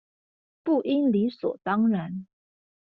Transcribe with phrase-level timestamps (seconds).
[0.63, 2.25] 不應理所當然